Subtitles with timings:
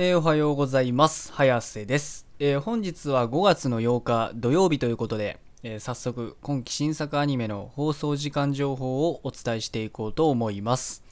[0.00, 1.32] えーおはようございます。
[1.32, 11.02] 早瀬です、えー本日は5月の8日土曜日ということで、えー早速今期新作アニメの放送時間情報をお伝えしていこうと思います。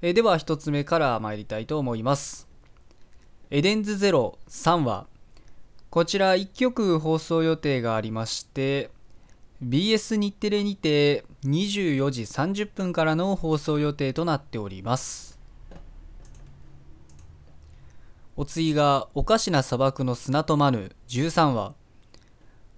[0.00, 2.48] えでは1つ目から参りたいと思います。
[3.50, 5.06] エデンズゼロ3話。
[5.90, 8.88] こちら1曲放送予定がありまして、
[9.62, 15.29] BS 日テレにて24時30分からの放送予定となっております。
[18.40, 21.74] お次が「おかしな砂漠の砂とマヌ」13話。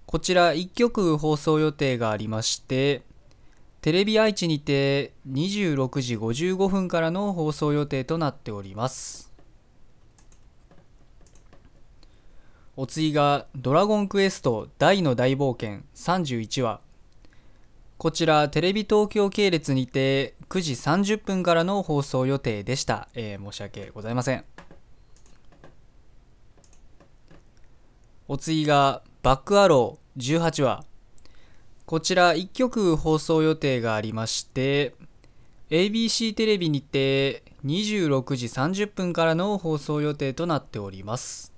[0.05, 3.01] こちら1曲放送予定がありまして
[3.79, 9.31] テレビ愛知にて26時55分からの放送予定となっております。
[12.75, 16.81] お次が「ドラゴンクエスト大の大冒険」31話。
[17.97, 24.52] こちらテレビ東京系列にて9時30分からの放送予定でした、えー申し訳ございません。
[28.33, 30.83] お次がバックアロー18話。
[31.85, 34.95] こちら1曲放送予定がありまして
[35.69, 41.53] ABC テレビにて26時30分からの放送予定となっております。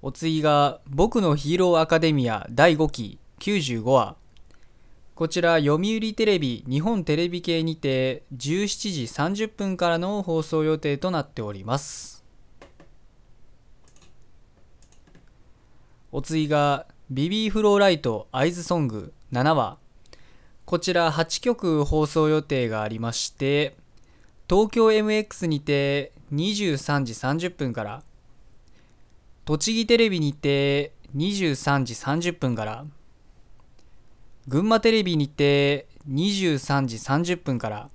[0.00, 4.16] お次が僕のヒーローアカデミア第5期95話。
[5.14, 12.15] こちら読売テレビ日本テレビ系にて17時30分からの放送予定となっております。
[16.16, 19.76] お次がビビーフローライトアイズソング7話。
[20.64, 23.76] こちら8曲放送予定がありまして
[24.48, 28.02] 東京 MX にて23時30分から
[29.44, 32.86] 栃木テレビにて23時30分から
[34.48, 37.90] 群馬テレビにて23時30分から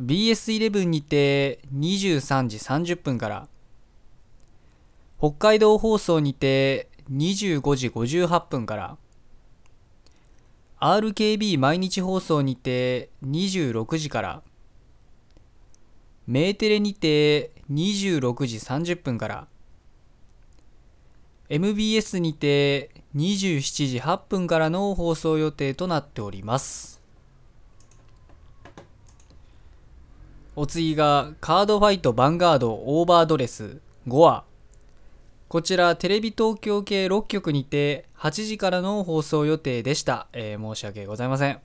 [0.00, 3.48] BS11 にて23時30分から
[5.18, 8.96] 北海道放送にて25時58分から
[10.80, 14.42] RKB 毎日放送にて26時から
[16.26, 19.46] メーテレにて26時30分から
[21.50, 27.02] MBS にて27時8分からの放送予定となっております。
[30.56, 34.44] お次がカードファイトヴァンガードオーバードレス5話。
[35.54, 41.60] こちらテレビ東京系6局にて8時からの放送予定でした、えー申し訳ございません。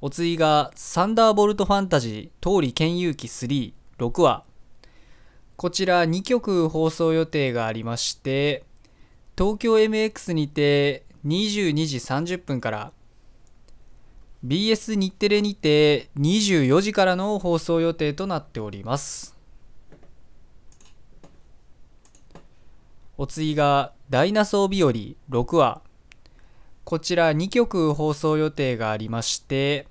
[0.00, 4.44] お次がサンダーボルトファンタジー通り剣遊記36話。
[5.56, 8.64] こちら2曲放送予定がありまして
[9.36, 12.92] 東京 MX にて22時30分から
[14.46, 19.41] BS 日テレにて24時からの放送予定となっております。
[23.18, 24.92] お次が「ダイナソー日和」
[25.42, 25.82] 6話。
[26.84, 29.86] こちら2曲放送予定がありまして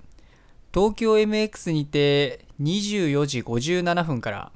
[0.74, 4.52] 東京 MX にて24時57分から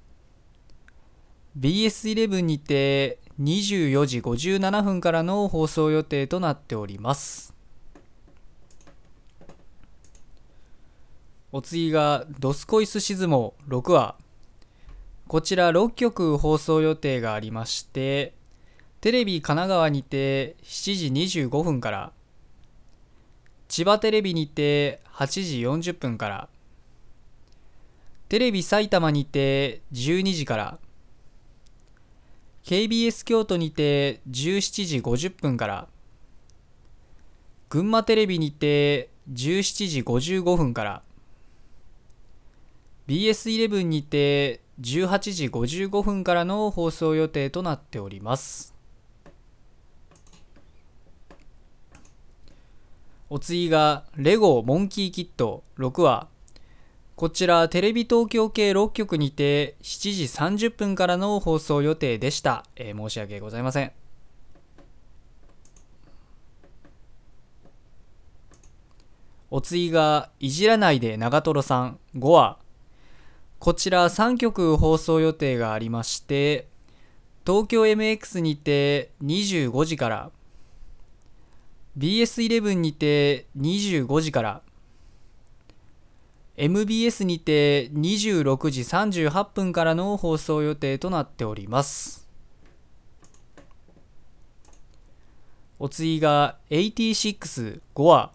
[1.59, 7.55] BS11 にて24時57分からの放送予定となっております。
[11.53, 14.17] お次が「ドスコイスシズモ6話。
[15.27, 18.36] こちら6曲放送予定がありまして
[19.01, 22.13] テレビ神奈川にて7時25分から
[23.69, 25.61] 千葉テレビにて8時
[25.93, 26.49] 40分から
[28.29, 30.79] テレビ埼玉にて12時から
[32.65, 35.89] KBS 京都にて17時50分から
[37.69, 41.03] 群馬テレビにて17時55分から
[43.09, 48.76] BS11 にて18時55分からの放送予定となっております。
[53.29, 55.65] お次がレゴモンキーキット。
[55.79, 56.29] 6話
[57.17, 63.93] こちらテレビ東京系6局にて7時30分からの放送予定でした、えー申し訳ございません。
[69.51, 71.99] お次がいじらないで長瀞さん。
[72.17, 72.59] 5話
[73.59, 76.69] こちら3曲放送予定がありまして
[77.45, 80.31] 東京 MX にて25時から
[81.99, 84.63] BS11 にて25時から。
[86.59, 92.29] MBS にて26時38分からの放送予定となっております。
[95.79, 98.33] お次が86-5話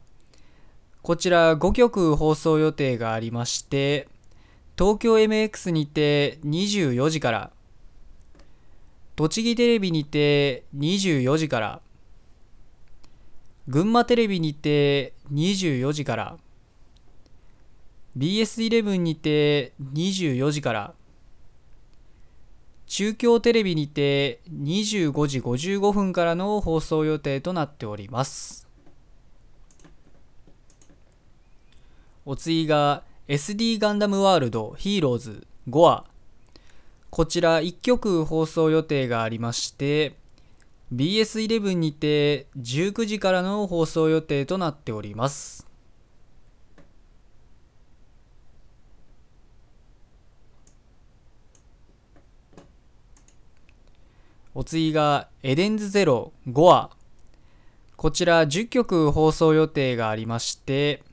[1.02, 4.07] こちら5曲放送予定がありまして
[4.78, 7.52] 東京 MX にて24時から。
[9.16, 11.81] 栃木テレビにて24時から。
[13.68, 16.38] 群馬テレビにて24時から
[18.18, 20.94] BS11 にて24時から
[22.88, 28.68] 中京テレビにて25時55分からの放送予定となっております。
[32.25, 36.06] お次が SD ガンダムワールドヒーローズ5話。
[37.10, 40.18] こちら1曲放送予定がありまして
[40.94, 45.66] BS11 にて19時からの放送予定となっております。
[54.54, 56.90] お次がエデンズゼロ5話
[57.96, 61.04] こちら10曲放送予定がありまして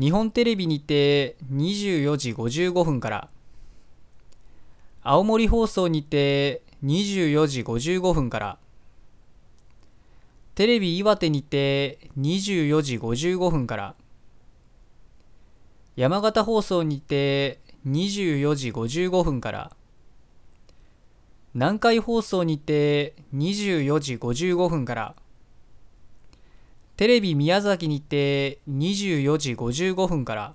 [0.00, 3.28] 日本テレビにて24時55分から。
[5.04, 8.58] 青森放送にて24時55分から。
[10.54, 13.94] テレビ岩手にて24時55分から
[15.96, 17.58] 山形放送にて
[17.88, 19.72] 24時55分から
[21.54, 25.14] 南海放送にて24時55分から
[26.96, 30.54] テレビ宮崎にて24時55分から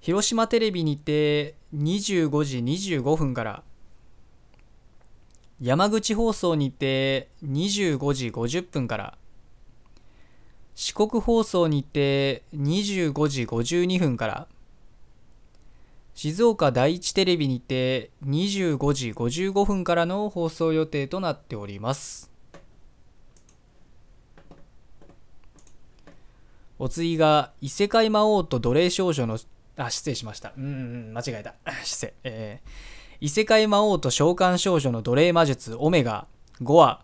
[0.00, 3.62] 広島テレビにて25時25分から
[5.60, 9.18] 山口放送にて25時50分から。
[10.74, 14.48] 四国放送にて25時52分から。
[16.14, 22.30] 静岡第一テレビにて25時55分からの放送予定となっております。
[26.78, 29.38] お次が異世界魔王と奴隷少女の
[29.76, 30.54] あ失礼しました。
[30.56, 30.66] うんう
[31.10, 31.54] ん間違えた。
[31.84, 32.14] 失礼。
[32.24, 36.26] えー、異世界魔王と召喚少女の奴隷魔術オメガ
[36.62, 37.02] 5話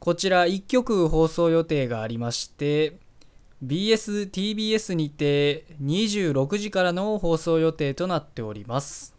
[0.00, 2.96] こちら1曲放送予定がありまして
[3.64, 9.14] BS、TBS にて26時からの放送予定となっております。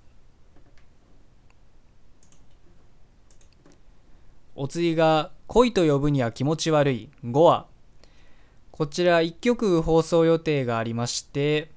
[4.56, 7.66] お次が恋と呼ぶには気持ち悪い5話。
[8.72, 11.72] こちら1曲放送予定がありまして、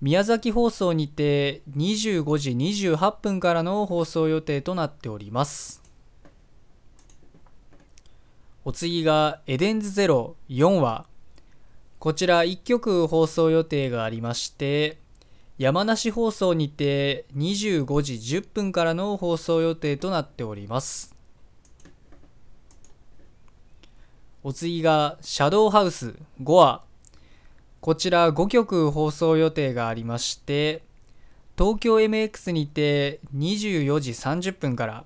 [0.00, 5.82] 宮崎放送にて25時28分からの放送予定となっております。
[8.64, 11.10] お次がエデンズゼロ4話。
[12.00, 14.96] こちら1曲放送予定がありまして
[15.58, 21.14] 山梨放送にて25時10分からの放送予定となっております
[24.42, 26.84] お次がシャドウハウス5話
[27.80, 30.82] こちら5曲放送予定がありまして
[31.56, 35.04] 東京 MX にて24時30分から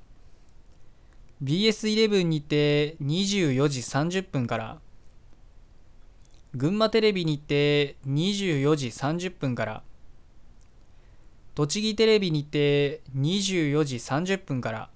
[1.44, 4.78] BS11 にて24時30分から
[6.56, 9.82] 群馬テレビにて24時30分から
[11.54, 14.90] 栃木テレビにて24時30分から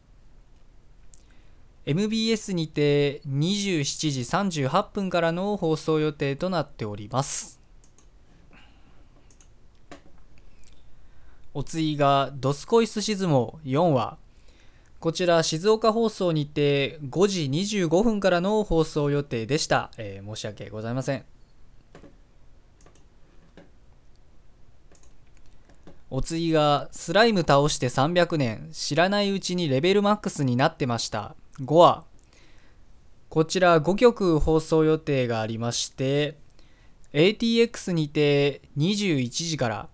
[1.87, 7.58] MBS にて27時38分からの放送予定となっております。
[11.55, 14.19] お次が「ドスコイスシズモ4話」
[15.01, 21.25] こちら静岡放送にて5時25分からの放送予定でした、えー、申し訳ございません。
[26.11, 31.37] お次がスライム倒して300年知らないうちにレベルマックスになってました。
[31.61, 32.05] 5話
[33.29, 36.39] こちら5曲放送予定がありまして
[37.13, 39.89] ATX にて21時から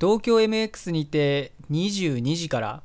[0.00, 2.82] 東京 MX にて22時から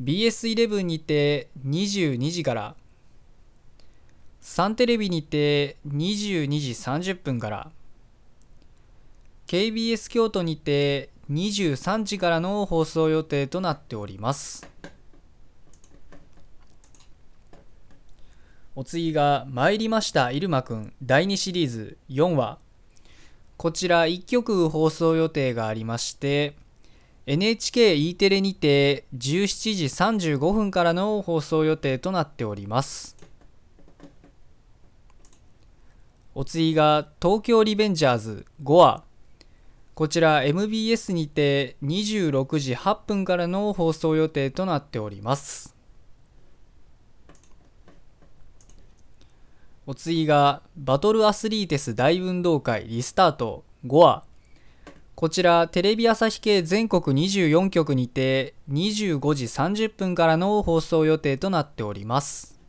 [0.00, 2.74] BS11 にて22時から
[4.40, 7.70] サンテレビにて22時30分から
[9.48, 14.68] KBS 京都にて23時からの放送予定となっております。
[18.76, 22.58] お次が「参りました入間くん」第2シリーズ4話。
[23.58, 26.54] こちら1曲放送予定がありまして
[27.26, 29.84] NHKE テレにて17時
[30.36, 33.16] 35分からの放送予定となっております。
[36.36, 39.02] お次が東京リベンジャーズ5話
[39.96, 45.77] こちら MBS にて26時8分からの放送予定となっております。
[49.90, 53.64] お次がバトルアスリーテス大運動会リスタート。
[53.86, 54.22] 5話
[55.14, 62.60] こちらテレビ朝日系全国24局にて25時30分からの放送予定となっております。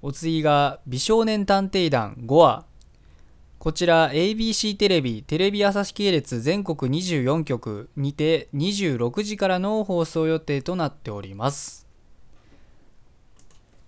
[0.00, 2.14] お次が美少年探偵団。
[2.20, 2.64] 5話
[3.58, 11.87] こちら ABC テレビ、テレビ朝日系列全国24局にて26時からの放送予定となっております。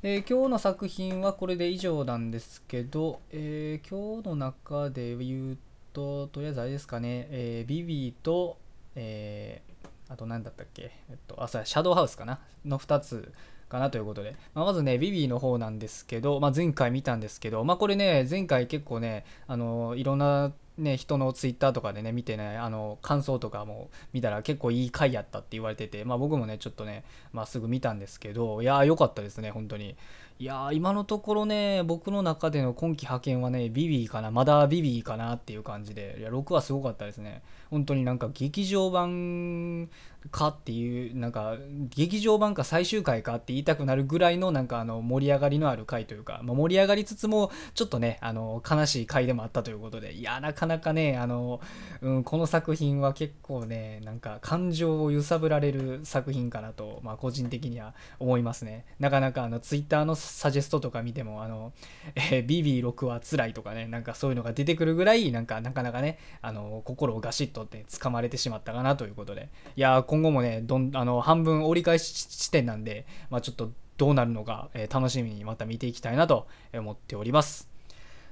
[0.02, 5.58] えー、今日の作品はこれで以上なんですけど、えー、今日の中で言う
[5.92, 8.56] と、とりあえずあれですかね、えー、ビビーと、
[8.96, 9.60] え
[10.08, 13.30] あと何だったっけ、えっと、あ、そうシャドウハウスかなの2つ
[13.68, 29.96] かなということで、まあ、まずね、ビビーの方なんですけど、まあ、前回見たんですけど、まあ、これね、前回結構ね、あのいろんなね、人のツイッターとかでね、見てね、あの、感想とかも見たら結構いい回やったって言われてて、まあ僕もね、ちょっとね、まあすぐ見たんですけど、いやー良かったですね、本当に。
[30.38, 37.42] いやー今のところね、僕の中での今季派遣はね、ビビーかな、まだビビーかなっていう感じで、いや、6はすごかったですね。
[37.70, 39.90] 本当になんか劇場版
[40.30, 41.56] かっていうなんか
[41.88, 51.60] 劇場版か最終回かって言いたくなるぐらいのなんかあの盛り上がりのある回というか、まあ、盛り上がりつつもちょっとねあの悲しい回でもあったということでいやなかなかねあの、
[52.02, 58.84] うん、この作品は結構ねなんか感情を揺さぶられる作品かなと、まあ、個人的には思いますね。
[58.98, 61.72] なかなかあのツイッターのサジェストとか見てもあの、
[62.14, 69.48] えー、BB6 は辛いとかねなんかそういうのが出てくるぐらいなんかなかなかねあの心をガシッとって掴まれてしまったかなということで。
[69.76, 77.70] いや今後もねどんあの半分折り返し地点なんで、まあ、ちょっとどうなるのか、えー、楽しみにまた見ていきたいなと思っております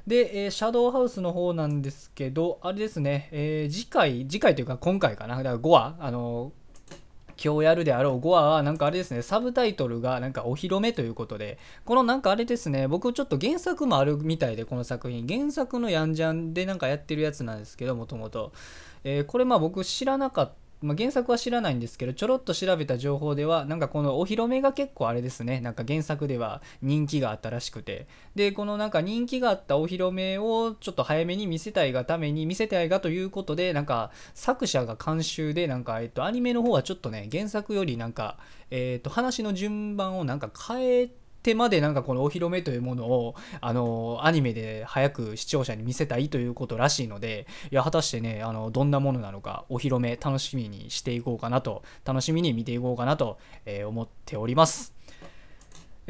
[0.09, 6.53] で、えー、シャドウハウスの方なんですけど、あれですね、えー、次回、次回というか今回かな、だから5話、あの
[7.41, 18.53] 今日やるであろう5話は、なんかあれですね、サブタイトルがなんかお披露目ということで、このなんかあれですね、僕ちょっと原作もあるみたいで、この作品、原作のヤンジャンでなんかやってるやつなんですけど、もともと。
[19.27, 20.68] これまあ僕知らなかった。
[20.81, 28.07] まあ、原作は知らないんですけど、ちょろっと調べた情報では、なんかこのお披露目が結構あれですね、なんか原作では人気があったらしくて、
[28.37, 38.39] で、このなんか人気があったお披露目をちょっと早めに見せたいがために、見せたいがということで、なんか作者が監修で、なんか、えっと、アニメの方はちょっとね、原作よりなんか、
[38.71, 54.99] えっと、話の順番をなんか変えて、てまでなんかこのお披露目というものをあのアニメで早く視聴者に見せたいということらしいのでいや果たしてねあのどんなものなのかお披露目楽しみにしていこうかなと楽しみに見ていこうかなと、えー、思っております。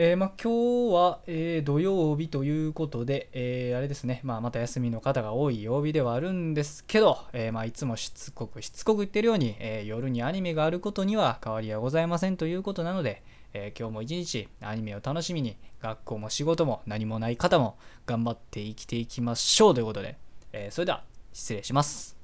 [0.01, 20.17] えー、まあ、今日は、えー、土曜日ということで、えー、あれですね、まあ、また休みの方が多い曜日ではあるんですけど、えまあ、いつもしつこくしつこく言ってるように、え夜にアニメがあることには変わりはございませんということなので、えー、今日も一日アニメを楽しみに学校も仕事も何もない方も頑張って生きていきましょうということで、
[20.53, 22.18] えー、それでは失礼します。